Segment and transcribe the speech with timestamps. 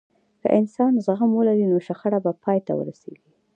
[0.41, 3.29] که انسان زغم ولري، نو شخړه به پای ته ورسیږي.